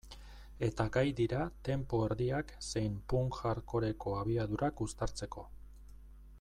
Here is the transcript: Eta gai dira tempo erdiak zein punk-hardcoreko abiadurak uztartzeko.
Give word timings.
Eta 0.67 0.85
gai 0.95 1.03
dira 1.19 1.41
tempo 1.67 1.99
erdiak 2.07 2.55
zein 2.69 2.97
punk-hardcoreko 3.13 4.17
abiadurak 4.23 4.85
uztartzeko. 4.87 5.49